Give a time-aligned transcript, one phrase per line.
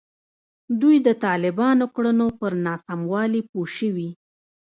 [0.81, 4.09] دوی د طالبانو کړنو پر ناسموالي پوه شوي.